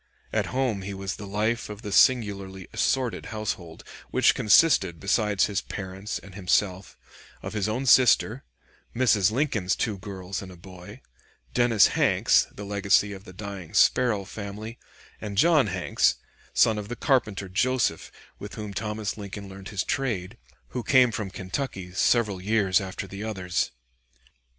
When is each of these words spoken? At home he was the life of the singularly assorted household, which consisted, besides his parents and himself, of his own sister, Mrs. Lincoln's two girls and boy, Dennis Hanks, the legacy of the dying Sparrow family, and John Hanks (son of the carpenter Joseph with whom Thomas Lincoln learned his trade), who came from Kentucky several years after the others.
At 0.33 0.47
home 0.47 0.81
he 0.81 0.95
was 0.95 1.17
the 1.17 1.27
life 1.27 1.69
of 1.69 1.83
the 1.83 1.91
singularly 1.91 2.67
assorted 2.73 3.27
household, 3.27 3.83
which 4.09 4.33
consisted, 4.33 4.99
besides 4.99 5.45
his 5.45 5.61
parents 5.61 6.17
and 6.17 6.33
himself, 6.33 6.97
of 7.43 7.53
his 7.53 7.69
own 7.69 7.85
sister, 7.85 8.43
Mrs. 8.95 9.31
Lincoln's 9.31 9.75
two 9.75 9.99
girls 9.99 10.41
and 10.41 10.59
boy, 10.59 11.01
Dennis 11.53 11.89
Hanks, 11.89 12.47
the 12.51 12.65
legacy 12.65 13.13
of 13.13 13.25
the 13.25 13.31
dying 13.33 13.75
Sparrow 13.75 14.25
family, 14.25 14.79
and 15.21 15.37
John 15.37 15.67
Hanks 15.67 16.15
(son 16.51 16.79
of 16.79 16.87
the 16.87 16.95
carpenter 16.95 17.47
Joseph 17.47 18.11
with 18.39 18.55
whom 18.55 18.73
Thomas 18.73 19.17
Lincoln 19.17 19.47
learned 19.47 19.69
his 19.69 19.83
trade), 19.83 20.35
who 20.69 20.81
came 20.81 21.11
from 21.11 21.29
Kentucky 21.29 21.91
several 21.93 22.41
years 22.41 22.81
after 22.81 23.05
the 23.05 23.23
others. 23.23 23.69